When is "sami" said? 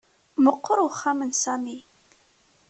1.41-1.77